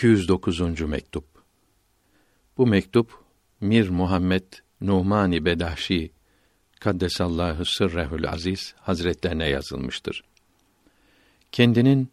209. 0.00 0.80
mektup. 0.80 1.24
Bu 2.58 2.66
mektup 2.66 3.10
Mir 3.60 3.88
Muhammed 3.88 4.42
Nuhmani 4.80 5.44
Bedahşi 5.44 6.10
Kaddesallahu 6.80 7.64
sırrehül 7.64 8.28
aziz 8.30 8.74
hazretlerine 8.78 9.48
yazılmıştır. 9.48 10.24
Kendinin 11.52 12.08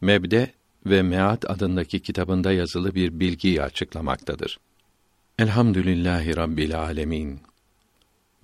Mebde 0.00 0.52
ve 0.86 1.02
Meat 1.02 1.50
adındaki 1.50 2.00
kitabında 2.00 2.52
yazılı 2.52 2.94
bir 2.94 3.20
bilgiyi 3.20 3.62
açıklamaktadır. 3.62 4.60
Elhamdülillahi 5.38 6.36
Rabbil 6.36 6.78
alemin. 6.78 7.40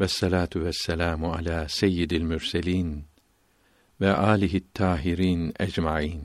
Ve 0.01 0.09
salatu 0.09 0.65
ve 0.65 0.73
selamu 0.73 1.33
ala 1.33 1.69
seyyidil 1.69 2.23
mürselin 2.23 3.05
ve 4.01 4.12
alihi 4.12 4.65
tahirin 4.75 5.55
ecmaîn. 5.61 6.23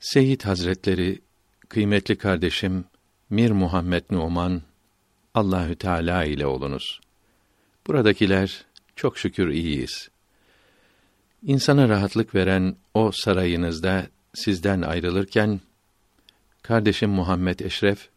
Seyyid 0.00 0.42
Hazretleri, 0.42 1.25
kıymetli 1.68 2.18
kardeşim 2.18 2.84
Mir 3.30 3.50
Muhammed 3.50 4.04
Numan, 4.10 4.62
Allahü 5.34 5.76
Teala 5.76 6.24
ile 6.24 6.46
olunuz. 6.46 7.00
Buradakiler 7.86 8.64
çok 8.96 9.18
şükür 9.18 9.48
iyiyiz. 9.48 10.08
İnsana 11.42 11.88
rahatlık 11.88 12.34
veren 12.34 12.76
o 12.94 13.12
sarayınızda 13.12 14.06
sizden 14.34 14.82
ayrılırken 14.82 15.60
kardeşim 16.62 17.10
Muhammed 17.10 17.60
Eşref 17.60 18.08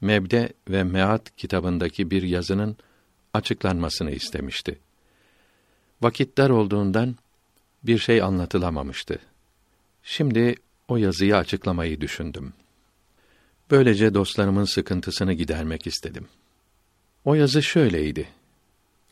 Mebde 0.00 0.52
ve 0.68 0.84
Meat 0.84 1.36
kitabındaki 1.36 2.10
bir 2.10 2.22
yazının 2.22 2.76
açıklanmasını 3.34 4.10
istemişti. 4.10 4.78
Vakit 6.02 6.38
dar 6.38 6.50
olduğundan 6.50 7.16
bir 7.82 7.98
şey 7.98 8.22
anlatılamamıştı. 8.22 9.18
Şimdi 10.02 10.54
o 10.88 10.96
yazıyı 10.96 11.36
açıklamayı 11.36 12.00
düşündüm. 12.00 12.52
Böylece 13.70 14.14
dostlarımın 14.14 14.64
sıkıntısını 14.64 15.32
gidermek 15.32 15.86
istedim. 15.86 16.26
O 17.24 17.34
yazı 17.34 17.62
şöyleydi. 17.62 18.28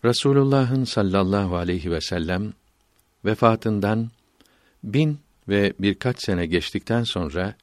Resulullah'ın 0.04 0.84
sallallahu 0.84 1.56
aleyhi 1.56 1.90
ve 1.90 2.00
sellem 2.00 2.52
vefatından 3.24 4.10
bin 4.84 5.18
ve 5.48 5.72
birkaç 5.78 6.24
sene 6.24 6.46
geçtikten 6.46 7.02
sonra 7.02 7.54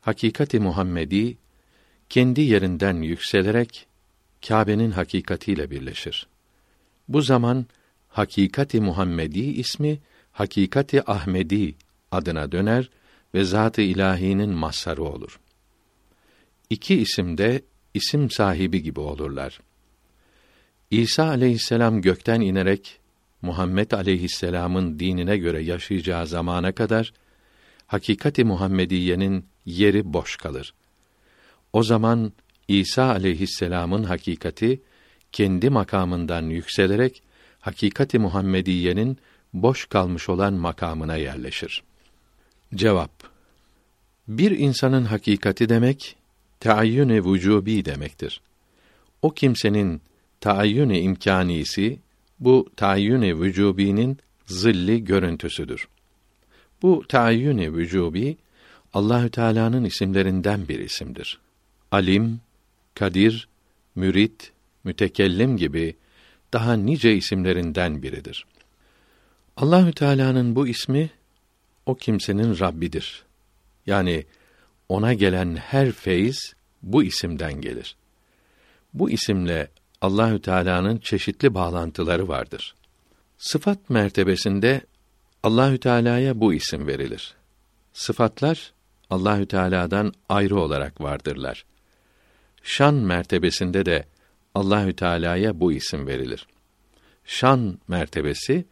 hakikati 0.00 0.60
Muhammedi 0.60 1.36
kendi 2.08 2.40
yerinden 2.40 2.96
yükselerek 3.02 3.86
Kâbe'nin 4.48 4.90
hakikatiyle 4.90 5.70
birleşir. 5.70 6.26
Bu 7.08 7.22
zaman 7.22 7.66
hakikati 8.08 8.80
Muhammedi 8.80 9.40
ismi 9.40 9.98
hakikati 10.32 11.10
Ahmedi 11.10 11.74
adına 12.10 12.52
döner 12.52 12.90
ve 13.34 13.44
zat-ı 13.44 13.82
ilahinin 13.82 14.50
mazharı 14.50 15.02
olur. 15.02 15.40
İki 16.70 16.94
isim 16.94 17.38
de 17.38 17.62
isim 17.94 18.30
sahibi 18.30 18.82
gibi 18.82 19.00
olurlar. 19.00 19.60
İsa 20.90 21.28
aleyhisselam 21.28 22.00
gökten 22.00 22.40
inerek 22.40 22.98
Muhammed 23.42 23.90
aleyhisselamın 23.90 24.98
dinine 24.98 25.36
göre 25.36 25.62
yaşayacağı 25.62 26.26
zamana 26.26 26.72
kadar 26.72 27.12
hakikati 27.86 28.44
Muhammediyenin 28.44 29.46
yeri 29.66 30.12
boş 30.12 30.36
kalır. 30.36 30.74
O 31.72 31.82
zaman 31.82 32.32
İsa 32.68 33.04
aleyhisselamın 33.04 34.02
hakikati 34.02 34.82
kendi 35.32 35.70
makamından 35.70 36.42
yükselerek 36.42 37.22
hakikati 37.60 38.18
Muhammediyenin 38.18 39.18
boş 39.52 39.86
kalmış 39.86 40.28
olan 40.28 40.54
makamına 40.54 41.16
yerleşir. 41.16 41.82
Cevap 42.74 43.10
Bir 44.28 44.50
insanın 44.50 45.04
hakikati 45.04 45.68
demek 45.68 46.16
taayyün-i 46.60 47.24
vücubi 47.24 47.84
demektir. 47.84 48.40
O 49.22 49.30
kimsenin 49.30 50.00
taayyün-i 50.40 50.98
imkanisi 50.98 51.98
bu 52.40 52.70
taayyün-i 52.76 53.40
vücubinin 53.40 54.18
zilli 54.46 55.04
görüntüsüdür. 55.04 55.88
Bu 56.82 57.04
taayyün-i 57.08 57.74
vücubi 57.74 58.36
Allahü 58.94 59.30
Teala'nın 59.30 59.84
isimlerinden 59.84 60.68
bir 60.68 60.78
isimdir. 60.78 61.38
Alim, 61.92 62.40
Kadir, 62.94 63.48
Mürit, 63.94 64.52
Mütekellim 64.84 65.56
gibi 65.56 65.96
daha 66.52 66.72
nice 66.72 67.16
isimlerinden 67.16 68.02
biridir. 68.02 68.46
Allahü 69.56 69.92
Teala'nın 69.92 70.56
bu 70.56 70.68
ismi 70.68 71.10
o 71.86 71.94
kimsenin 71.94 72.58
Rabbidir. 72.58 73.24
Yani 73.86 74.24
ona 74.88 75.14
gelen 75.14 75.56
her 75.56 75.92
feyz 75.92 76.54
bu 76.82 77.02
isimden 77.02 77.60
gelir. 77.60 77.96
Bu 78.94 79.10
isimle 79.10 79.68
Allahü 80.00 80.42
Teala'nın 80.42 80.98
çeşitli 80.98 81.54
bağlantıları 81.54 82.28
vardır. 82.28 82.74
Sıfat 83.38 83.90
mertebesinde 83.90 84.80
Allahü 85.42 85.78
Teala'ya 85.78 86.40
bu 86.40 86.54
isim 86.54 86.86
verilir. 86.86 87.34
Sıfatlar 87.92 88.72
Allahü 89.10 89.46
Teala'dan 89.46 90.12
ayrı 90.28 90.60
olarak 90.60 91.00
vardırlar. 91.00 91.64
Şan 92.62 92.94
mertebesinde 92.94 93.86
de 93.86 94.04
Allahü 94.54 94.96
Teala'ya 94.96 95.60
bu 95.60 95.72
isim 95.72 96.06
verilir. 96.06 96.46
Şan 97.24 97.78
mertebesi 97.88 98.64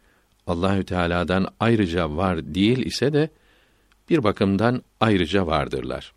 Allahü 0.47 0.85
Teala'dan 0.85 1.47
ayrıca 1.59 2.17
var 2.17 2.55
değil 2.55 2.85
ise 2.85 3.13
de 3.13 3.29
bir 4.09 4.23
bakımdan 4.23 4.83
ayrıca 4.99 5.47
vardırlar. 5.47 6.13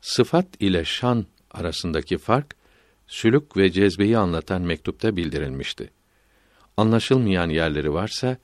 Sıfat 0.00 0.46
ile 0.60 0.84
şan 0.84 1.26
arasındaki 1.50 2.18
fark 2.18 2.56
sülük 3.06 3.56
ve 3.56 3.70
cezbeyi 3.70 4.18
anlatan 4.18 4.62
mektupta 4.62 5.16
bildirilmişti. 5.16 5.90
Anlaşılmayan 6.76 7.48
yerleri 7.48 7.92
varsa 7.92 8.36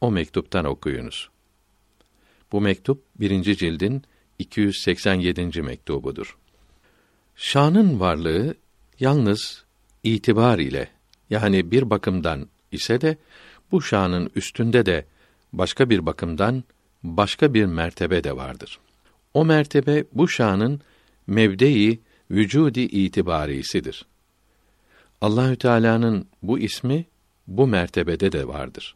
o 0.00 0.10
mektuptan 0.10 0.64
okuyunuz. 0.64 1.30
Bu 2.52 2.60
mektup 2.60 3.02
birinci 3.20 3.56
cildin 3.56 4.02
287. 4.38 5.62
mektubudur. 5.62 6.38
Şanın 7.36 8.00
varlığı 8.00 8.54
yalnız 9.00 9.64
itibar 10.02 10.58
ile 10.58 10.88
yani 11.30 11.70
bir 11.70 11.90
bakımdan 11.90 12.48
ise 12.72 13.00
de 13.00 13.16
bu 13.72 13.82
şanın 13.82 14.30
üstünde 14.34 14.86
de 14.86 15.06
başka 15.52 15.90
bir 15.90 16.06
bakımdan 16.06 16.64
başka 17.02 17.54
bir 17.54 17.64
mertebe 17.64 18.24
de 18.24 18.36
vardır. 18.36 18.78
O 19.34 19.44
mertebe 19.44 20.04
bu 20.12 20.28
şanın 20.28 20.80
mevdei 21.26 21.98
vücudi 22.30 22.80
itibarisidir. 22.80 24.06
Allahü 25.20 25.56
Teala'nın 25.56 26.26
bu 26.42 26.58
ismi 26.58 27.04
bu 27.46 27.66
mertebede 27.66 28.32
de 28.32 28.48
vardır. 28.48 28.94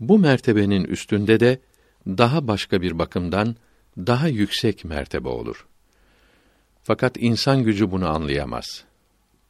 Bu 0.00 0.18
mertebenin 0.18 0.84
üstünde 0.84 1.40
de 1.40 1.60
daha 2.06 2.48
başka 2.48 2.82
bir 2.82 2.98
bakımdan 2.98 3.56
daha 3.96 4.28
yüksek 4.28 4.84
mertebe 4.84 5.28
olur. 5.28 5.66
Fakat 6.82 7.16
insan 7.16 7.62
gücü 7.62 7.90
bunu 7.90 8.08
anlayamaz. 8.08 8.84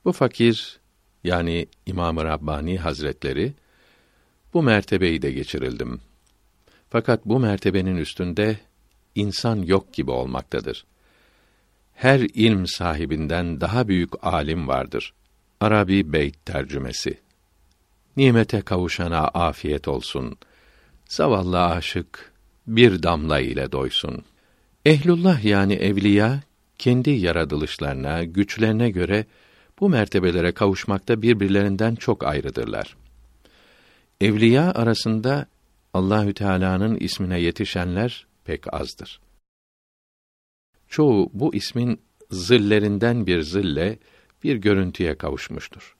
Bu 0.05 0.13
fakir 0.13 0.81
yani 1.25 1.67
İmam-ı 1.87 2.25
Rabbani 2.25 2.79
Hazretleri 2.79 3.53
bu 4.55 4.63
mertebeyi 4.63 5.23
de 5.23 5.33
geçirildim. 5.33 6.01
Fakat 6.97 7.27
bu 7.27 7.41
mertebenin 7.41 7.97
üstünde 7.97 8.57
insan 9.15 9.57
yok 9.57 9.93
gibi 9.93 10.11
olmaktadır. 10.11 10.85
Her 11.95 12.21
ilm 12.21 12.67
sahibinden 12.67 13.61
daha 13.61 13.89
büyük 13.89 14.27
alim 14.27 14.69
vardır. 14.69 15.15
Arabi 15.61 16.13
Beyt 16.13 16.47
tercümesi. 16.47 17.19
Nimete 18.17 18.61
kavuşana 18.61 19.29
afiyet 19.29 19.89
olsun. 19.89 20.39
Zavallı 21.09 21.65
aşık 21.65 22.33
bir 22.67 23.03
damla 23.03 23.41
ile 23.41 23.73
doysun. 23.73 24.25
Ehlullah 24.85 25.45
yani 25.45 25.75
evliya 25.75 26.41
kendi 26.79 27.11
yaratılışlarına, 27.11 28.25
güçlerine 28.25 28.91
göre 28.91 29.25
bu 29.81 29.89
mertebelere 29.89 30.53
kavuşmakta 30.53 31.23
birbirlerinden 31.23 31.95
çok 31.95 32.25
ayrıdırlar. 32.25 32.97
Evliya 34.21 34.73
arasında 34.73 35.47
Allahü 35.95 36.35
Teala'nın 36.35 36.97
ismine 36.97 37.41
yetişenler 37.41 38.27
pek 38.45 38.75
azdır. 38.75 39.21
Çoğu 40.89 41.31
bu 41.33 41.55
ismin 41.55 42.01
zillerinden 42.31 43.27
bir 43.27 43.43
zille 43.43 43.99
bir 44.45 44.57
görüntüye 44.57 45.15
kavuşmuştur. 45.15 45.97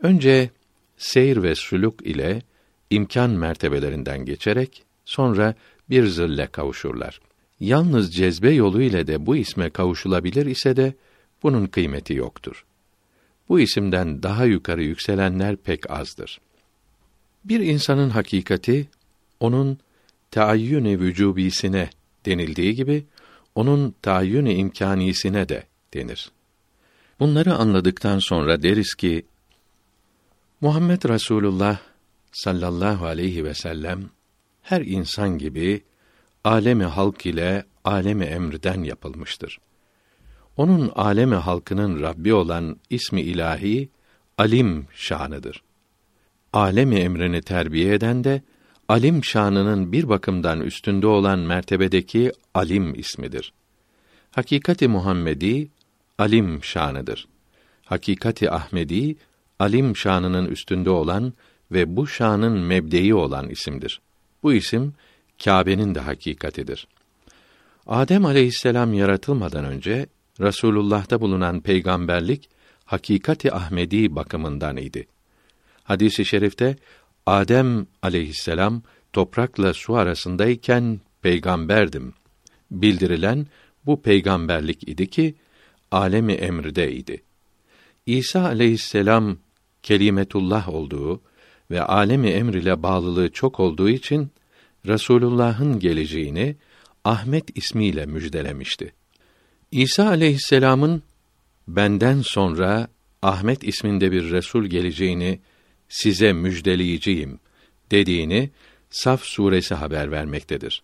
Önce 0.00 0.50
seyir 0.96 1.42
ve 1.42 1.54
sülük 1.54 2.06
ile 2.06 2.42
imkan 2.90 3.30
mertebelerinden 3.30 4.24
geçerek 4.24 4.84
sonra 5.04 5.54
bir 5.90 6.06
zille 6.06 6.46
kavuşurlar. 6.46 7.20
Yalnız 7.60 8.14
cezbe 8.14 8.50
yolu 8.50 8.82
ile 8.82 9.06
de 9.06 9.26
bu 9.26 9.36
isme 9.36 9.70
kavuşulabilir 9.70 10.46
ise 10.46 10.76
de 10.76 10.94
bunun 11.42 11.66
kıymeti 11.66 12.14
yoktur. 12.14 12.64
Bu 13.48 13.60
isimden 13.60 14.22
daha 14.22 14.44
yukarı 14.44 14.82
yükselenler 14.82 15.56
pek 15.56 15.90
azdır. 15.90 16.40
Bir 17.48 17.60
insanın 17.60 18.10
hakikati 18.10 18.88
onun 19.40 19.78
taayyün-i 20.30 21.00
vücubisine 21.00 21.90
denildiği 22.26 22.74
gibi 22.74 23.04
onun 23.54 23.94
tayin-i 24.02 24.54
imkanisine 24.54 25.48
de 25.48 25.64
denir. 25.94 26.30
Bunları 27.20 27.54
anladıktan 27.54 28.18
sonra 28.18 28.62
deriz 28.62 28.94
ki 28.94 29.26
Muhammed 30.60 31.08
Resulullah 31.08 31.78
sallallahu 32.32 33.06
aleyhi 33.06 33.44
ve 33.44 33.54
sellem 33.54 34.10
her 34.62 34.80
insan 34.80 35.38
gibi 35.38 35.82
alemi 36.44 36.84
halk 36.84 37.26
ile 37.26 37.64
alemi 37.84 38.24
emrden 38.24 38.82
yapılmıştır. 38.82 39.58
Onun 40.56 40.92
alemi 40.94 41.34
halkının 41.34 42.02
Rabbi 42.02 42.34
olan 42.34 42.76
ismi 42.90 43.20
ilahi 43.20 43.88
alim 44.38 44.86
şanıdır. 44.94 45.62
Alemi 46.58 46.96
emrini 46.96 47.42
terbiye 47.42 47.94
eden 47.94 48.24
de 48.24 48.42
alim 48.88 49.24
şanının 49.24 49.92
bir 49.92 50.08
bakımdan 50.08 50.60
üstünde 50.60 51.06
olan 51.06 51.38
mertebedeki 51.38 52.32
alim 52.54 52.94
ismidir. 52.94 53.52
Hakikati 54.30 54.88
Muhammedi 54.88 55.68
alim 56.18 56.64
şanıdır. 56.64 57.28
Hakikati 57.84 58.50
Ahmedi 58.50 59.16
alim 59.58 59.96
şanının 59.96 60.46
üstünde 60.46 60.90
olan 60.90 61.32
ve 61.72 61.96
bu 61.96 62.06
şanın 62.06 62.58
mebdeyi 62.58 63.14
olan 63.14 63.48
isimdir. 63.48 64.00
Bu 64.42 64.52
isim 64.52 64.94
Kâbe'nin 65.44 65.94
de 65.94 66.00
hakikatidir. 66.00 66.88
Adem 67.86 68.24
aleyhisselam 68.24 68.94
yaratılmadan 68.94 69.64
önce 69.64 70.06
Rasulullah'ta 70.40 71.20
bulunan 71.20 71.60
peygamberlik 71.60 72.50
hakikati 72.84 73.54
Ahmedi 73.54 74.14
bakımından 74.16 74.76
idi. 74.76 75.06
Hadisi 75.88 76.22
i 76.22 76.24
şerifte 76.24 76.76
Adem 77.26 77.86
aleyhisselam 78.02 78.82
toprakla 79.12 79.74
su 79.74 79.96
arasındayken 79.96 81.00
peygamberdim. 81.22 82.14
Bildirilen 82.70 83.46
bu 83.86 84.02
peygamberlik 84.02 84.88
idi 84.88 85.10
ki 85.10 85.34
alemi 85.90 86.32
emride 86.32 86.92
idi. 86.92 87.22
İsa 88.06 88.44
aleyhisselam 88.44 89.38
kelimetullah 89.82 90.68
olduğu 90.68 91.20
ve 91.70 91.82
alemi 91.82 92.28
emr 92.28 92.54
ile 92.54 92.82
bağlılığı 92.82 93.32
çok 93.32 93.60
olduğu 93.60 93.88
için 93.88 94.30
Resulullah'ın 94.86 95.78
geleceğini 95.78 96.56
Ahmet 97.04 97.56
ismiyle 97.56 98.06
müjdelemişti. 98.06 98.92
İsa 99.70 100.08
aleyhisselamın 100.08 101.02
benden 101.68 102.20
sonra 102.20 102.88
Ahmet 103.22 103.64
isminde 103.64 104.12
bir 104.12 104.30
resul 104.30 104.64
geleceğini 104.64 105.40
size 105.88 106.32
müjdeleyeceğim 106.32 107.40
dediğini 107.90 108.50
Saf 108.90 109.22
suresi 109.24 109.74
haber 109.74 110.10
vermektedir. 110.10 110.82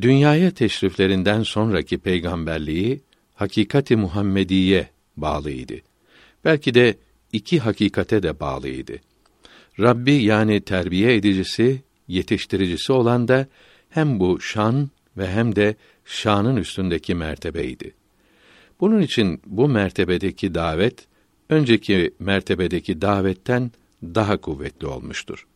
Dünyaya 0.00 0.50
teşriflerinden 0.50 1.42
sonraki 1.42 1.98
peygamberliği 1.98 3.00
hakikati 3.34 3.96
Muhammediye 3.96 4.88
bağlıydı. 5.16 5.74
Belki 6.44 6.74
de 6.74 6.94
iki 7.32 7.58
hakikate 7.58 8.22
de 8.22 8.40
bağlıydı. 8.40 8.92
Rabbi 9.80 10.12
yani 10.12 10.60
terbiye 10.60 11.14
edicisi, 11.14 11.82
yetiştiricisi 12.08 12.92
olan 12.92 13.28
da 13.28 13.46
hem 13.90 14.20
bu 14.20 14.40
şan 14.40 14.90
ve 15.16 15.30
hem 15.30 15.56
de 15.56 15.76
şanın 16.04 16.56
üstündeki 16.56 17.14
mertebeydi. 17.14 17.94
Bunun 18.80 19.00
için 19.00 19.40
bu 19.46 19.68
mertebedeki 19.68 20.54
davet 20.54 21.06
önceki 21.48 22.14
mertebedeki 22.18 23.00
davetten 23.00 23.70
daha 24.14 24.36
kuvvetli 24.36 24.86
olmuştur. 24.86 25.46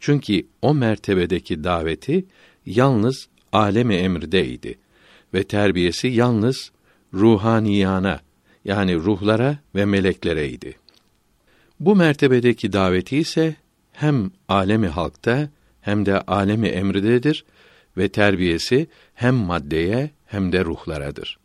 Çünkü 0.00 0.46
o 0.62 0.74
mertebedeki 0.74 1.64
daveti 1.64 2.24
yalnız 2.66 3.28
alemi 3.52 3.94
emrdeydi 3.94 4.78
ve 5.34 5.44
terbiyesi 5.44 6.08
yalnız 6.08 6.72
ruhaniyana 7.14 8.20
yani 8.64 8.96
ruhlara 8.96 9.58
ve 9.74 9.84
meleklereydi. 9.84 10.74
Bu 11.80 11.96
mertebedeki 11.96 12.72
daveti 12.72 13.16
ise 13.18 13.56
hem 13.92 14.30
alemi 14.48 14.88
halkta 14.88 15.48
hem 15.80 16.06
de 16.06 16.20
alemi 16.20 16.68
emridedir 16.68 17.44
ve 17.96 18.08
terbiyesi 18.08 18.86
hem 19.14 19.34
maddeye 19.34 20.10
hem 20.26 20.52
de 20.52 20.64
ruhlaradır. 20.64 21.38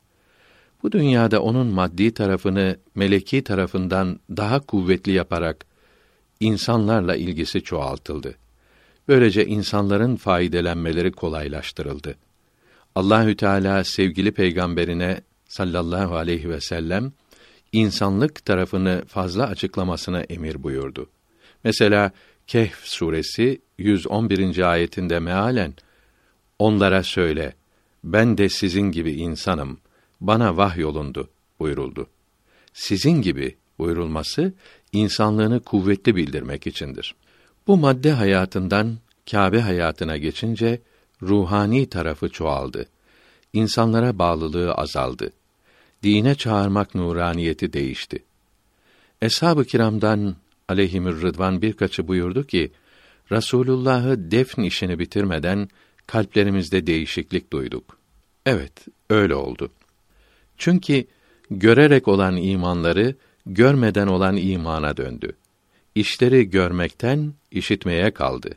Bu 0.83 0.91
dünyada 0.91 1.41
onun 1.41 1.67
maddi 1.67 2.13
tarafını 2.13 2.77
meleki 2.95 3.43
tarafından 3.43 4.19
daha 4.29 4.59
kuvvetli 4.59 5.11
yaparak 5.11 5.65
insanlarla 6.41 7.15
ilgisi 7.15 7.61
çoğaltıldı. 7.61 8.35
Böylece 9.07 9.45
insanların 9.45 10.15
faydelenmeleri 10.15 11.11
kolaylaştırıldı. 11.11 12.15
Allahü 12.95 13.35
Teala 13.35 13.83
sevgili 13.83 14.31
peygamberine 14.31 15.21
sallallahu 15.47 16.15
aleyhi 16.15 16.49
ve 16.49 16.61
sellem 16.61 17.11
insanlık 17.71 18.45
tarafını 18.45 19.03
fazla 19.07 19.47
açıklamasına 19.47 20.21
emir 20.21 20.63
buyurdu. 20.63 21.09
Mesela 21.63 22.11
Kehf 22.47 22.85
suresi 22.85 23.61
111. 23.77 24.71
ayetinde 24.71 25.19
mealen 25.19 25.73
onlara 26.59 27.03
söyle 27.03 27.53
ben 28.03 28.38
de 28.38 28.49
sizin 28.49 28.91
gibi 28.91 29.11
insanım 29.11 29.79
bana 30.21 30.57
vahyolundu 30.57 31.29
buyuruldu. 31.59 32.07
Sizin 32.73 33.21
gibi 33.21 33.55
buyurulması 33.79 34.53
insanlığını 34.93 35.59
kuvvetli 35.59 36.15
bildirmek 36.15 36.67
içindir. 36.67 37.15
Bu 37.67 37.77
madde 37.77 38.11
hayatından 38.11 38.97
Kâbe 39.31 39.59
hayatına 39.59 40.17
geçince 40.17 40.81
ruhani 41.21 41.89
tarafı 41.89 42.29
çoğaldı. 42.29 42.85
İnsanlara 43.53 44.19
bağlılığı 44.19 44.73
azaldı. 44.73 45.31
Dine 46.03 46.35
çağırmak 46.35 46.95
nuraniyeti 46.95 47.73
değişti. 47.73 48.23
Eshab-ı 49.21 49.65
kiramdan 49.65 50.35
aleyhimür 50.69 51.21
rıdvan 51.21 51.61
birkaçı 51.61 52.07
buyurdu 52.07 52.47
ki, 52.47 52.71
Rasulullah'ı 53.31 54.31
defn 54.31 54.61
işini 54.61 54.99
bitirmeden 54.99 55.69
kalplerimizde 56.07 56.88
değişiklik 56.88 57.53
duyduk. 57.53 57.97
Evet, 58.45 58.73
öyle 59.09 59.35
oldu. 59.35 59.71
Çünkü 60.57 61.05
görerek 61.51 62.07
olan 62.07 62.38
imanları 62.38 63.15
görmeden 63.45 64.07
olan 64.07 64.38
imana 64.38 64.97
döndü. 64.97 65.31
İşleri 65.95 66.49
görmekten 66.49 67.33
işitmeye 67.51 68.11
kaldı. 68.11 68.49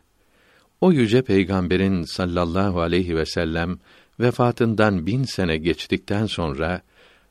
O 0.81 0.93
yüce 0.93 1.23
peygamberin 1.23 2.05
sallallahu 2.05 2.81
aleyhi 2.81 3.17
ve 3.17 3.27
sellem 3.27 3.79
vefatından 4.21 5.07
bin 5.07 5.25
sene 5.25 5.57
geçtikten 5.57 6.27
sonra 6.27 6.81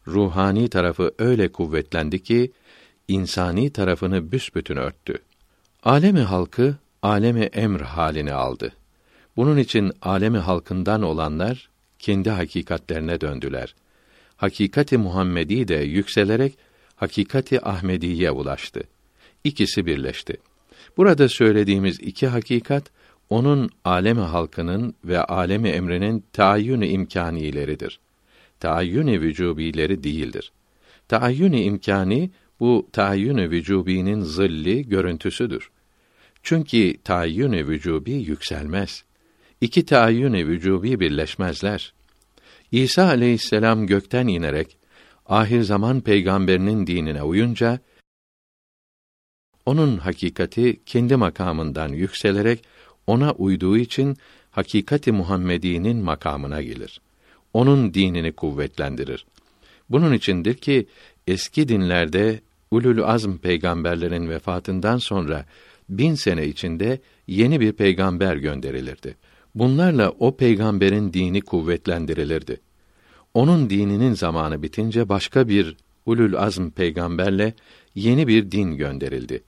ruhani 0.08 0.70
tarafı 0.70 1.12
öyle 1.20 1.52
kuvvetlendi 1.52 2.24
ki 2.24 2.52
insani 3.08 3.70
tarafını 3.70 4.32
büsbütün 4.32 4.78
örttü. 4.78 5.18
Alemi 5.84 6.22
halkı 6.22 6.76
alemi 7.02 7.42
emr 7.42 7.82
halini 7.82 8.34
aldı. 8.34 8.74
Bunun 9.38 9.58
için 9.58 9.92
alemi 10.02 10.38
halkından 10.38 11.02
olanlar 11.02 11.70
kendi 12.00 12.30
hakikatlerine 12.30 13.22
döndüler. 13.22 13.76
Hakikati 14.38 14.98
Muhammedi 14.98 15.68
de 15.68 15.76
yükselerek 15.76 16.58
hakikati 17.04 17.66
Ahmediye 17.66 18.32
ulaştı. 18.32 18.84
İkisi 19.44 19.86
birleşti. 19.86 20.38
Burada 20.98 21.30
söylediğimiz 21.30 22.00
iki 22.00 22.28
hakikat 22.28 22.84
onun 23.30 23.70
alemi 23.84 24.22
halkının 24.22 24.96
ve 25.06 25.24
alemi 25.24 25.70
emrinin 25.70 26.24
taayyün 26.34 26.82
imkanileridir. 26.82 28.00
Taayyün 28.60 29.08
vücubileri 29.08 30.04
değildir. 30.04 30.52
Taayyün 31.08 31.54
imkani 31.54 32.32
bu 32.60 32.88
taayyün 32.92 33.38
vücubinin 33.38 34.22
zilli 34.22 34.90
görüntüsüdür. 34.90 35.70
Çünkü 36.44 36.98
taayyün 37.04 37.54
vücubi 37.54 38.12
yükselmez. 38.12 39.04
İki 39.62 39.86
taayyün 39.86 40.34
vücubi 40.34 41.00
birleşmezler. 41.00 41.94
İsa 42.72 43.08
aleyhisselam 43.08 43.88
gökten 43.88 44.28
inerek 44.28 44.78
ahir 45.26 45.62
zaman 45.62 46.02
peygamberinin 46.02 46.88
dinine 46.88 47.24
uyunca 47.24 47.80
onun 49.66 49.98
hakikati 49.98 50.84
kendi 50.86 51.16
makamından 51.16 51.90
yükselerek 51.90 52.64
ona 53.08 53.32
uyduğu 53.32 53.78
için 53.78 54.18
hakikati 54.52 55.12
Muhammedi'nin 55.12 55.98
makamına 55.98 56.62
gelir. 56.62 57.02
Onun 57.54 57.94
dinini 57.94 58.32
kuvvetlendirir. 58.32 59.26
Bunun 59.90 60.14
içindir 60.14 60.54
ki 60.54 60.88
eski 61.28 61.68
dinlerde 61.68 62.42
ulul 62.72 63.04
azm 63.04 63.38
peygamberlerin 63.38 64.30
vefatından 64.30 64.98
sonra 64.98 65.46
bin 65.90 66.16
sene 66.16 66.48
içinde 66.48 67.00
yeni 67.28 67.60
bir 67.60 67.74
peygamber 67.74 68.36
gönderilirdi. 68.36 69.16
Bunlarla 69.56 70.10
o 70.10 70.38
peygamberin 70.38 71.14
dini 71.14 71.42
kuvvetlendirilirdi. 71.42 72.62
Onun 73.34 73.70
dininin 73.70 74.14
zamanı 74.14 74.64
bitince 74.64 75.10
başka 75.10 75.48
bir 75.48 75.76
ulul 76.06 76.34
azm 76.34 76.70
peygamberle 76.70 77.54
yeni 77.96 78.28
bir 78.28 78.52
din 78.52 78.78
gönderildi. 78.78 79.44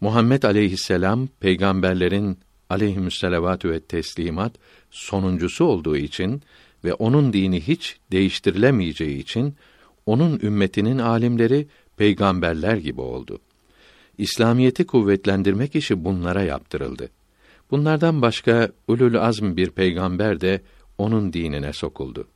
Muhammed 0.00 0.42
aleyhisselam 0.42 1.28
peygamberlerin 1.40 2.38
aleyhimüsselavatü 2.70 3.70
ve 3.70 3.80
teslimat 3.80 4.52
sonuncusu 4.90 5.64
olduğu 5.64 5.96
için 5.96 6.42
ve 6.84 6.94
onun 6.94 7.32
dini 7.32 7.60
hiç 7.60 7.96
değiştirilemeyeceği 8.12 9.18
için 9.18 9.54
onun 10.06 10.40
ümmetinin 10.42 10.98
alimleri 10.98 11.66
peygamberler 11.96 12.76
gibi 12.76 13.00
oldu. 13.00 13.38
İslamiyeti 14.18 14.86
kuvvetlendirmek 14.86 15.76
işi 15.76 16.04
bunlara 16.04 16.42
yaptırıldı. 16.42 17.08
Bunlardan 17.70 18.22
başka 18.22 18.72
ulul 18.88 19.14
azm 19.14 19.56
bir 19.56 19.70
peygamber 19.70 20.40
de 20.40 20.60
onun 20.98 21.32
dinine 21.32 21.72
sokuldu. 21.72 22.28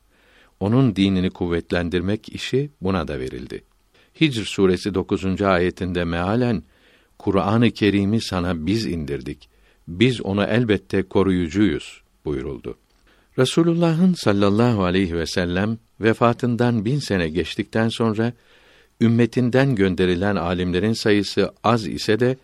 Onun 0.59 0.95
dinini 0.95 1.29
kuvvetlendirmek 1.29 2.29
işi 2.29 2.69
buna 2.81 3.07
da 3.07 3.19
verildi. 3.19 3.63
Hicr 4.21 4.45
suresi 4.45 4.93
9. 4.93 5.41
ayetinde 5.41 6.03
mealen 6.03 6.63
Kur'an-ı 7.19 7.71
Kerim'i 7.71 8.21
sana 8.21 8.65
biz 8.65 8.85
indirdik. 8.85 9.49
Biz 9.87 10.21
onu 10.21 10.43
elbette 10.43 11.03
koruyucuyuz 11.03 12.01
buyuruldu. 12.25 12.77
Resulullah'ın 13.37 14.13
sallallahu 14.13 14.83
aleyhi 14.83 15.15
ve 15.15 15.25
sellem 15.25 15.77
vefatından 16.01 16.85
bin 16.85 16.99
sene 16.99 17.29
geçtikten 17.29 17.89
sonra 17.89 18.33
ümmetinden 19.01 19.75
gönderilen 19.75 20.35
alimlerin 20.35 20.93
sayısı 20.93 21.51
az 21.63 21.87
ise 21.87 22.19
de 22.19 22.37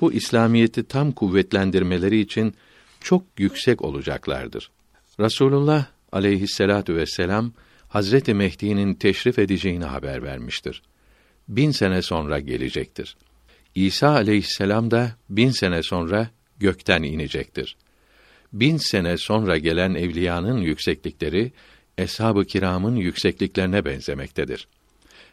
bu 0.00 0.12
İslamiyeti 0.12 0.84
tam 0.84 1.12
kuvvetlendirmeleri 1.12 2.20
için 2.20 2.54
çok 3.00 3.22
yüksek 3.38 3.82
olacaklardır. 3.82 4.70
Rasulullah 5.20 5.86
aleyhisselatu 6.14 6.96
vesselam 6.96 7.52
Hazreti 7.88 8.34
Mehdi'nin 8.34 8.94
teşrif 8.94 9.38
edeceğini 9.38 9.84
haber 9.84 10.22
vermiştir. 10.22 10.82
Bin 11.48 11.70
sene 11.70 12.02
sonra 12.02 12.40
gelecektir. 12.40 13.16
İsa 13.74 14.08
aleyhisselam 14.08 14.90
da 14.90 15.16
bin 15.30 15.50
sene 15.50 15.82
sonra 15.82 16.30
gökten 16.58 17.02
inecektir. 17.02 17.76
Bin 18.52 18.76
sene 18.76 19.16
sonra 19.16 19.58
gelen 19.58 19.94
evliyanın 19.94 20.58
yükseklikleri, 20.58 21.52
eshab-ı 21.98 22.44
kiramın 22.44 22.96
yüksekliklerine 22.96 23.84
benzemektedir. 23.84 24.68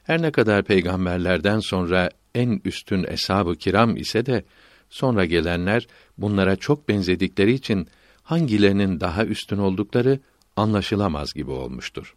Her 0.04 0.22
ne 0.22 0.32
kadar 0.32 0.64
peygamberlerden 0.64 1.60
sonra 1.60 2.10
en 2.36 2.62
üstün 2.66 3.04
eshab-ı 3.04 3.56
kiram 3.56 3.98
ise 3.98 4.26
de 4.26 4.44
sonra 4.90 5.26
gelenler 5.26 5.88
bunlara 6.18 6.56
çok 6.56 6.90
benzedikleri 6.90 7.54
için 7.54 7.88
hangilerinin 8.24 9.00
daha 9.00 9.26
üstün 9.26 9.58
oldukları 9.58 10.20
anlaşılamaz 10.56 11.34
gibi 11.34 11.52
olmuştur. 11.52 12.16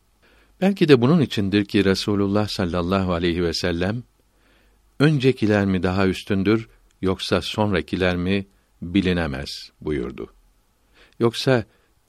Belki 0.60 0.88
de 0.88 1.00
bunun 1.00 1.20
içindir 1.20 1.64
ki 1.64 1.84
Resulullah 1.84 2.48
sallallahu 2.48 3.12
aleyhi 3.12 3.44
ve 3.44 3.52
sellem 3.54 4.02
öncekiler 4.98 5.64
mi 5.64 5.82
daha 5.82 6.06
üstündür 6.06 6.68
yoksa 7.02 7.42
sonrakiler 7.42 8.16
mi 8.16 8.46
bilinemez 8.82 9.70
buyurdu. 9.80 10.32
Yoksa 11.20 11.64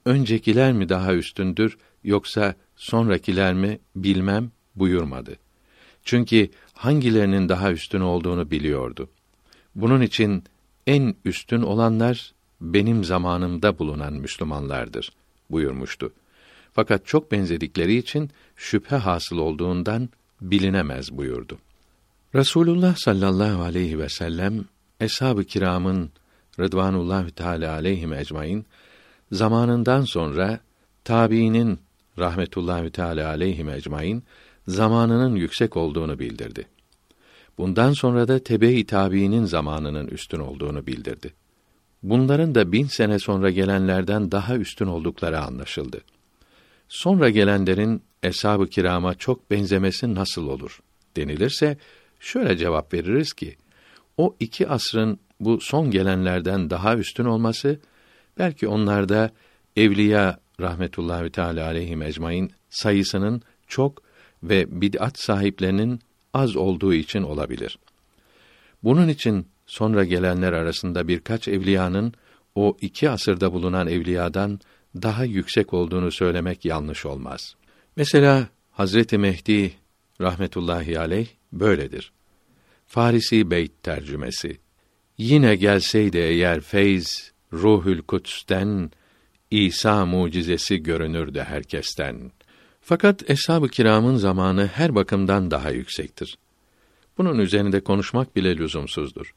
öncekiler 0.06 0.74
mi 0.74 0.90
daha 0.90 1.14
üstündür 1.14 1.78
yoksa 2.04 2.56
sonrakiler 2.76 3.54
mi 3.54 3.80
bilmem 3.96 4.52
buyurmadı. 4.76 5.36
Çünkü 6.04 6.50
hangilerinin 6.74 7.50
daha 7.50 7.72
üstün 7.72 8.02
olduğunu 8.02 8.52
biliyordu. 8.52 9.10
Bunun 9.76 10.02
için 10.02 10.44
en 10.88 11.16
üstün 11.26 11.62
olanlar 11.62 12.34
benim 12.62 13.04
zamanımda 13.04 13.80
bulunan 13.80 14.14
Müslümanlardır 14.14 15.12
buyurmuştu. 15.52 16.14
Fakat 16.74 17.06
çok 17.06 17.32
benzedikleri 17.32 17.96
için 17.96 18.30
şüphe 18.56 18.96
hasıl 18.96 19.38
olduğundan 19.38 20.10
bilinemez 20.42 21.12
buyurdu. 21.12 21.58
Resulullah 22.36 22.96
sallallahu 22.96 23.64
aleyhi 23.64 24.00
ve 24.00 24.10
sellem 24.10 24.66
eshab-ı 25.00 25.44
kiramın 25.44 26.10
Rıdvanullah 26.60 27.30
Teala 27.30 27.74
aleyhim 27.74 28.14
ecmaîn 28.14 28.66
zamanından 29.32 30.02
sonra 30.02 30.60
tabiinin 31.04 31.80
rahmetullahi 32.20 32.90
teala 32.90 33.28
aleyhim 33.28 33.70
ecmaîn 33.70 34.24
zamanının 34.68 35.36
yüksek 35.36 35.78
olduğunu 35.78 36.20
bildirdi. 36.20 36.68
Bundan 37.58 37.94
sonra 37.94 38.28
da 38.28 38.40
tebe-i 38.40 38.86
tabiinin 38.86 39.46
zamanının 39.46 40.08
üstün 40.08 40.40
olduğunu 40.40 40.88
bildirdi. 40.88 41.34
Bunların 42.06 42.56
da 42.56 42.72
bin 42.72 42.86
sene 42.86 43.20
sonra 43.20 43.50
gelenlerden 43.50 44.32
daha 44.32 44.58
üstün 44.58 44.88
oldukları 44.88 45.40
anlaşıldı. 45.40 46.02
Sonra 46.90 47.30
gelenlerin 47.30 48.04
eshab-ı 48.24 48.68
kirama 48.68 49.16
çok 49.16 49.52
benzemesi 49.52 50.16
nasıl 50.16 50.48
olur 50.48 50.80
denilirse 51.16 51.78
şöyle 52.20 52.58
cevap 52.58 52.94
veririz 52.94 53.34
ki 53.34 53.56
o 54.18 54.36
iki 54.40 54.68
asrın 54.68 55.20
bu 55.40 55.60
son 55.62 55.92
gelenlerden 55.92 56.70
daha 56.70 56.96
üstün 56.96 57.26
olması 57.26 57.80
belki 58.38 58.68
onlarda 58.68 59.32
evliya 59.76 60.40
rahmetullahi 60.60 61.30
teala 61.30 61.66
aleyhi 61.66 62.04
ecmaîn 62.04 62.52
sayısının 62.70 63.42
çok 63.68 64.04
ve 64.44 64.82
bid'at 64.82 65.20
sahiplerinin 65.20 66.00
az 66.34 66.56
olduğu 66.56 66.94
için 66.94 67.24
olabilir. 67.24 67.80
Bunun 68.84 69.08
için 69.08 69.48
sonra 69.66 70.04
gelenler 70.04 70.54
arasında 70.54 71.08
birkaç 71.08 71.48
evliyanın 71.48 72.14
o 72.56 72.78
iki 72.82 73.10
asırda 73.10 73.54
bulunan 73.54 73.88
evliyadan 73.88 74.60
daha 74.96 75.26
yüksek 75.26 75.74
olduğunu 75.74 76.12
söylemek 76.12 76.66
yanlış 76.66 77.06
olmaz. 77.06 77.56
Mesela 77.96 78.48
Hazreti 78.72 79.18
Mehdi 79.18 79.74
rahmetullahi 80.22 81.00
aleyh 81.00 81.28
böyledir. 81.54 82.12
Farisi 82.88 83.52
Beyt 83.52 83.84
tercümesi. 83.84 84.58
Yine 85.18 85.56
gelseydi 85.56 86.18
eğer 86.18 86.62
feyz 86.62 87.32
Ruhül 87.54 88.02
Kuts'ten 88.02 88.92
İsa 89.52 90.06
mucizesi 90.06 90.84
görünürdü 90.84 91.40
herkesten. 91.40 92.32
Fakat 92.82 93.30
eshab-ı 93.30 93.70
kiramın 93.70 94.16
zamanı 94.16 94.68
her 94.68 94.96
bakımdan 94.96 95.52
daha 95.52 95.72
yüksektir. 95.72 96.38
Bunun 97.18 97.40
üzerinde 97.40 97.80
konuşmak 97.80 98.36
bile 98.36 98.58
lüzumsuzdur. 98.58 99.34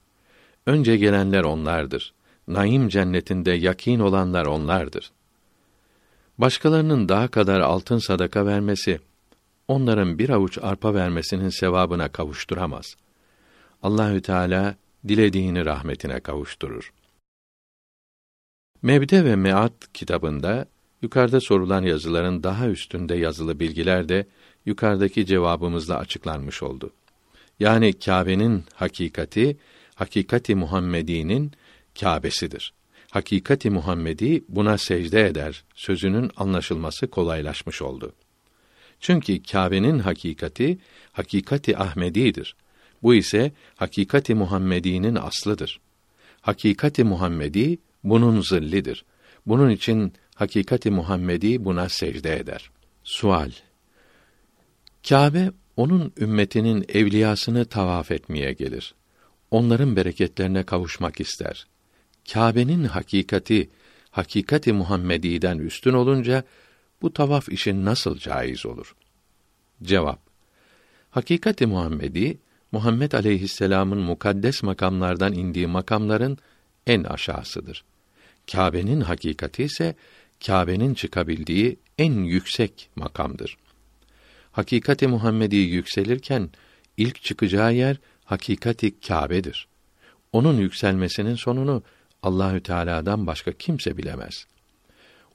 Önce 0.69 0.97
gelenler 0.97 1.45
onlardır. 1.45 2.15
Naim 2.49 2.89
cennetinde 2.89 3.51
yakin 3.51 4.01
olanlar 4.01 4.47
onlardır. 4.47 5.11
Başkalarının 6.39 7.09
daha 7.09 7.29
kadar 7.29 7.61
altın 7.61 7.99
sadaka 7.99 8.47
vermesi, 8.47 9.01
onların 9.69 10.19
bir 10.19 10.29
avuç 10.29 10.59
arpa 10.63 10.95
vermesinin 10.95 11.49
sevabına 11.49 12.09
kavuşturamaz. 12.09 12.97
Allahü 13.83 14.23
Teala 14.23 14.75
dilediğini 15.09 15.65
rahmetine 15.65 16.21
kavuşturur. 16.21 16.93
Mebde 18.83 19.25
ve 19.25 19.37
Meat 19.37 19.93
kitabında 19.95 20.67
yukarıda 21.03 21.41
sorulan 21.41 21.83
yazıların 21.83 22.43
daha 22.43 22.69
üstünde 22.69 23.15
yazılı 23.15 23.61
bilgiler 23.61 24.09
de 24.09 24.27
yukarıdaki 24.67 25.27
cevabımızla 25.27 25.99
açıklanmış 25.99 26.63
oldu. 26.63 26.91
Yani 27.61 27.93
Kâbe'nin 27.93 28.65
hakikati, 28.75 29.57
hakikati 29.99 30.55
Muhammedi'nin 30.55 31.53
Kâbesidir. 32.01 32.73
Hakikati 33.11 33.71
Muhammedi 33.71 34.45
buna 34.49 34.79
secde 34.79 35.27
eder 35.27 35.65
sözünün 35.75 36.31
anlaşılması 36.37 37.07
kolaylaşmış 37.07 37.83
oldu. 37.83 38.13
Çünkü 39.01 39.43
Kâbe'nin 39.43 39.99
hakikati 39.99 40.79
hakikati 41.13 41.79
Ahmedi'dir. 41.79 42.57
Bu 43.03 43.15
ise 43.15 43.53
hakikati 43.77 44.35
Muhammedi'nin 44.35 45.15
aslıdır. 45.15 45.81
Hakikati 46.41 47.05
Muhammedi 47.05 47.79
bunun 48.05 48.41
zillidir. 48.41 49.05
Bunun 49.47 49.71
için 49.71 50.13
hakikati 50.35 50.91
Muhammedi 50.91 51.65
buna 51.65 51.89
secde 51.89 52.37
eder. 52.37 52.71
Sual 53.05 53.51
Kâbe 55.09 55.51
onun 55.77 56.13
ümmetinin 56.21 56.85
evliyasını 56.89 57.65
tavaf 57.65 58.11
etmeye 58.11 58.53
gelir. 58.53 58.95
Onların 59.51 59.97
bereketlerine 59.97 60.63
kavuşmak 60.63 61.21
ister. 61.21 61.67
Kâbe'nin 62.33 62.85
hakikati 62.85 63.71
hakikati 64.11 64.73
Muhammedi'den 64.73 65.59
üstün 65.59 65.93
olunca 65.93 66.45
bu 67.03 67.13
tavaf 67.13 67.49
işin 67.49 67.85
nasıl 67.85 68.19
caiz 68.19 68.67
olur? 68.67 68.95
Cevap 69.83 70.21
Hakikati 71.11 71.67
Muhammedi 71.67 72.39
Muhammed 72.73 73.13
aleyhisselam'ın 73.13 73.99
mukaddes 73.99 74.63
makamlardan 74.63 75.33
indiği 75.33 75.67
makamların 75.67 76.39
en 76.87 77.05
aşağısıdır. 77.05 77.85
Kâbe'nin 78.53 79.01
hakikati 79.01 79.65
ise 79.65 79.95
Kâbe'nin 80.47 80.95
çıkabildiği 80.95 81.77
en 81.99 82.13
yüksek 82.13 82.91
makamdır. 82.97 83.57
Hakikati 84.53 85.07
Muhammedi 85.07 85.57
yükselirken 85.57 86.51
ilk 86.97 87.23
çıkacağı 87.23 87.75
yer 87.75 87.97
hakikati 88.29 89.01
Kâbe'dir. 89.01 89.69
Onun 90.33 90.57
yükselmesinin 90.57 91.35
sonunu 91.35 91.83
Allahü 92.23 92.63
Teala'dan 92.63 93.27
başka 93.27 93.53
kimse 93.53 93.97
bilemez. 93.97 94.47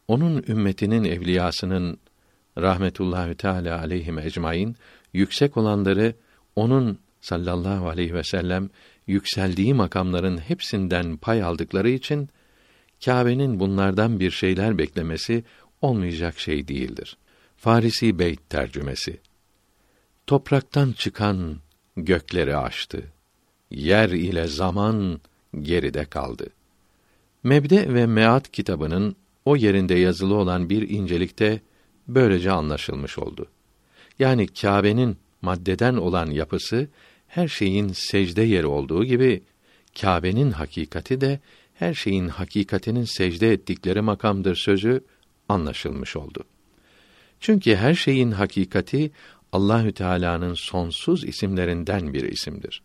Onun 0.07 0.43
ümmetinin 0.47 1.03
evliyasının 1.03 1.97
rahmetullahi 2.57 3.35
teala 3.35 3.79
aleyhim 3.79 4.19
ecmaîn 4.19 4.75
yüksek 5.13 5.57
olanları 5.57 6.15
onun 6.55 6.99
sallallahu 7.21 7.89
aleyhi 7.89 8.13
ve 8.13 8.23
sellem 8.23 8.69
yükseldiği 9.07 9.73
makamların 9.73 10.37
hepsinden 10.37 11.17
pay 11.17 11.43
aldıkları 11.43 11.89
için 11.89 12.29
Kâbe'nin 13.05 13.59
bunlardan 13.59 14.19
bir 14.19 14.31
şeyler 14.31 14.77
beklemesi 14.77 15.43
olmayacak 15.81 16.39
şey 16.39 16.67
değildir. 16.67 17.17
Farisi 17.57 18.19
Beyt 18.19 18.49
tercümesi. 18.49 19.19
Topraktan 20.27 20.91
çıkan 20.91 21.62
gökleri 21.97 22.57
aştı. 22.57 23.03
Yer 23.71 24.09
ile 24.09 24.47
zaman 24.47 25.21
geride 25.61 26.05
kaldı. 26.05 26.49
Mebde 27.43 27.93
ve 27.93 28.05
Meat 28.05 28.51
kitabının 28.51 29.15
o 29.45 29.55
yerinde 29.55 29.93
yazılı 29.93 30.35
olan 30.35 30.69
bir 30.69 30.89
incelikte 30.89 31.61
böylece 32.07 32.51
anlaşılmış 32.51 33.17
oldu. 33.17 33.47
Yani 34.19 34.47
Kâbe'nin 34.47 35.17
maddeden 35.41 35.95
olan 35.95 36.31
yapısı 36.31 36.87
her 37.27 37.47
şeyin 37.47 37.91
secde 37.93 38.41
yeri 38.41 38.67
olduğu 38.67 39.05
gibi 39.05 39.43
Kâbe'nin 40.01 40.51
hakikati 40.51 41.21
de 41.21 41.39
her 41.73 41.93
şeyin 41.93 42.27
hakikatinin 42.27 43.03
secde 43.03 43.51
ettikleri 43.51 44.01
makamdır 44.01 44.55
sözü 44.55 45.03
anlaşılmış 45.49 46.15
oldu. 46.15 46.43
Çünkü 47.39 47.75
her 47.75 47.93
şeyin 47.93 48.31
hakikati 48.31 49.11
Allahü 49.53 49.91
Teala'nın 49.91 50.53
sonsuz 50.53 51.23
isimlerinden 51.23 52.13
bir 52.13 52.23
isimdir. 52.23 52.81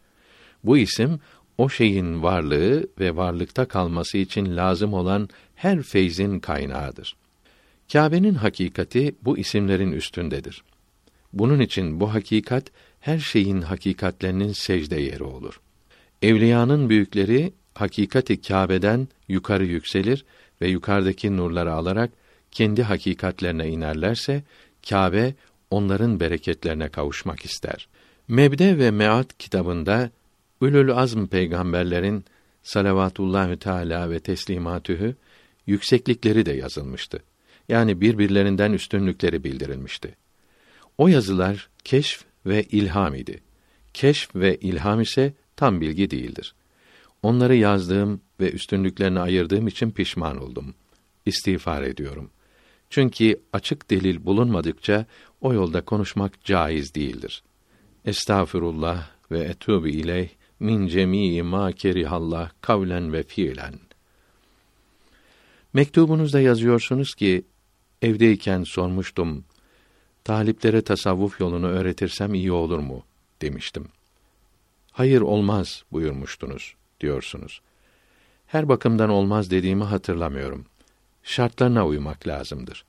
Bu 0.65 0.79
isim 0.79 1.21
o 1.59 1.69
şeyin 1.69 2.23
varlığı 2.23 2.87
ve 3.01 3.17
varlıkta 3.17 3.69
kalması 3.69 4.19
için 4.19 4.57
lazım 4.57 4.95
olan 4.95 5.29
her 5.55 5.83
feyzin 5.83 6.41
kaynağıdır. 6.41 7.17
Kâbe'nin 7.93 8.35
hakikati 8.35 9.15
bu 9.23 9.39
isimlerin 9.39 9.93
üstündedir. 9.93 10.63
Bunun 11.33 11.61
için 11.61 12.01
bu 12.01 12.15
hakikat 12.15 12.65
her 13.01 13.19
şeyin 13.19 13.61
hakikatlerinin 13.61 14.53
secde 14.53 15.01
yeri 15.01 15.25
olur. 15.25 15.61
Evliyanın 16.23 16.89
büyükleri 16.89 17.53
hakikati 17.75 18.41
Kâbe'den 18.41 19.09
yukarı 19.29 19.65
yükselir 19.65 20.25
ve 20.61 20.69
yukarıdaki 20.69 21.37
nurları 21.37 21.73
alarak 21.73 22.11
kendi 22.51 22.83
hakikatlerine 22.83 23.69
inerlerse 23.69 24.43
Kâbe 24.89 25.35
onların 25.71 26.21
bereketlerine 26.21 26.89
kavuşmak 26.89 27.45
ister. 27.45 27.89
Mebde 28.29 28.79
ve 28.79 28.91
Meat 28.91 29.39
kitabında 29.39 30.11
Ülül 30.61 30.93
Azm 30.93 31.27
peygamberlerin 31.27 32.25
salavatullahü 32.63 33.59
teala 33.59 34.11
ve 34.11 34.21
teslimatühü 34.21 35.17
yükseklikleri 35.67 36.47
de 36.47 36.53
yazılmıştı. 36.53 37.23
Yani 37.69 38.01
birbirlerinden 38.01 38.73
üstünlükleri 38.73 39.45
bildirilmişti. 39.45 40.15
O 40.99 41.09
yazılar 41.09 41.69
keşf 41.85 42.25
ve 42.47 42.63
ilham 42.63 43.15
idi. 43.15 43.41
Keşf 43.95 44.35
ve 44.35 44.57
ilham 44.57 45.01
ise 45.01 45.33
tam 45.57 45.81
bilgi 45.81 46.11
değildir. 46.11 46.55
Onları 47.23 47.57
yazdığım 47.57 48.21
ve 48.41 48.53
üstünlüklerini 48.53 49.21
ayırdığım 49.21 49.67
için 49.67 49.91
pişman 49.91 50.43
oldum. 50.43 50.75
İstiğfar 51.27 51.83
ediyorum. 51.83 52.31
Çünkü 52.91 53.41
açık 53.53 53.91
delil 53.91 54.25
bulunmadıkça 54.25 55.07
o 55.41 55.53
yolda 55.53 55.85
konuşmak 55.85 56.45
caiz 56.45 56.95
değildir. 56.95 57.43
Estağfurullah 58.05 59.11
ve 59.31 59.51
etûbü 59.51 59.91
ileyh 59.91 60.29
min 60.61 60.87
cemii 60.87 61.43
ma 61.43 61.73
kerihallah 61.73 62.51
kavlen 62.61 63.13
ve 63.13 63.23
fiilen. 63.23 63.75
Mektubunuzda 65.73 66.41
yazıyorsunuz 66.41 67.15
ki 67.15 67.45
evdeyken 68.03 68.63
sormuştum. 68.63 69.45
Taliplere 70.25 70.83
tasavvuf 70.83 71.41
yolunu 71.41 71.67
öğretirsem 71.67 72.35
iyi 72.35 72.53
olur 72.53 72.79
mu 72.79 73.05
demiştim. 73.43 73.89
Hayır 74.93 75.21
olmaz 75.21 75.85
buyurmuştunuz 75.93 76.75
diyorsunuz. 77.01 77.61
Her 78.47 78.69
bakımdan 78.69 79.11
olmaz 79.11 79.51
dediğimi 79.51 79.85
hatırlamıyorum. 79.85 80.67
Şartlarına 81.29 81.87
uymak 81.87 82.29
lazımdır. 82.29 82.85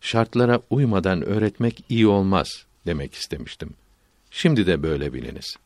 Şartlara 0.00 0.60
uymadan 0.70 1.22
öğretmek 1.22 1.84
iyi 1.88 2.06
olmaz 2.06 2.66
demek 2.86 3.14
istemiştim. 3.14 3.70
Şimdi 4.30 4.66
de 4.66 4.82
böyle 4.82 5.12
biliniz. 5.12 5.56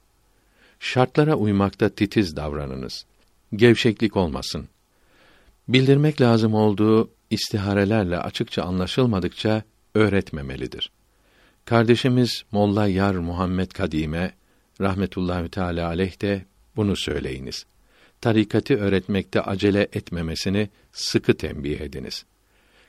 Şartlara 0.80 1.34
uymakta 1.34 1.88
titiz 1.88 2.36
davranınız. 2.36 3.04
Gevşeklik 3.56 4.16
olmasın. 4.16 4.68
Bildirmek 5.68 6.20
lazım 6.20 6.54
olduğu 6.54 7.10
istiharelerle 7.30 8.18
açıkça 8.18 8.62
anlaşılmadıkça 8.62 9.62
öğretmemelidir. 9.94 10.90
Kardeşimiz 11.64 12.44
Molla 12.52 12.86
Yar 12.86 13.14
Muhammed 13.14 13.70
Kadime 13.70 14.32
rahmetullahi 14.80 15.48
teala 15.48 15.86
aleyh 15.86 16.20
de 16.20 16.44
bunu 16.76 16.96
söyleyiniz. 16.96 17.66
Tarikati 18.22 18.76
öğretmekte 18.76 19.40
acele 19.40 19.88
etmemesini 19.92 20.68
sıkı 20.92 21.34
tembih 21.34 21.80
ediniz. 21.80 22.24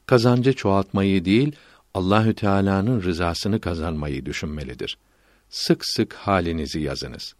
Kazancı 0.05 0.53
çoğaltmayı 0.53 1.25
değil, 1.25 1.55
Allahü 1.93 2.33
Teala'nın 2.33 3.01
rızasını 3.01 3.61
kazanmayı 3.61 4.25
düşünmelidir. 4.25 4.97
Sık 5.49 5.85
sık 5.85 6.13
halinizi 6.13 6.79
yazınız. 6.81 7.35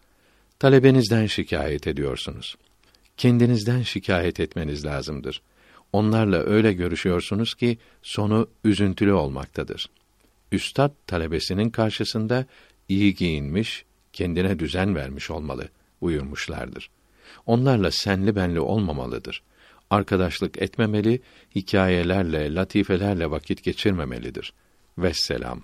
Talebenizden 0.60 1.26
şikayet 1.26 1.88
ediyorsunuz. 1.88 2.56
Kendinizden 3.18 3.82
şikayet 3.82 4.40
etmeniz 4.40 4.86
lazımdır. 4.86 5.42
Onlarla 5.92 6.38
öyle 6.38 6.74
görüşüyorsunuz 6.74 7.54
ki 7.54 7.78
sonu 8.04 8.48
üzüntülü 8.64 9.14
olmaktadır. 9.14 9.90
Üstad 10.52 10.92
talebesinin 11.08 11.70
karşısında 11.70 12.46
iyi 12.90 13.16
giyinmiş, 13.16 13.86
kendine 14.14 14.60
düzen 14.60 14.96
vermiş 14.96 15.32
olmalı 15.32 15.70
buyurmuşlardır. 16.02 16.90
Onlarla 17.46 17.92
senli 17.92 18.36
benli 18.36 18.60
olmamalıdır. 18.60 19.44
Arkadaşlık 19.90 20.62
etmemeli, 20.62 21.22
hikayelerle, 21.56 22.56
latifelerle 22.56 23.32
vakit 23.32 23.64
geçirmemelidir. 23.64 24.54
Vesselam. 24.98 25.62